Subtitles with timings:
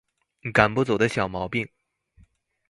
[0.51, 1.69] 趕不走的小毛病